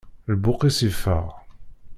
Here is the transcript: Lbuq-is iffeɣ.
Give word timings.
Lbuq-is 0.33 0.79
iffeɣ. 0.89 1.25